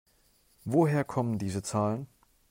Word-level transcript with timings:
Woher 0.65 1.03
kommen 1.03 1.37
diese 1.37 1.61
Zahlen? 1.61 2.07